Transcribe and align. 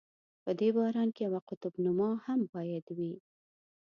په 0.43 0.51
دې 0.59 0.69
باران 0.77 1.07
کې 1.15 1.21
یوه 1.27 1.39
قطب 1.49 1.73
نما 1.85 2.09
هم 2.25 2.39
باید 2.53 2.85
وي. 2.97 3.13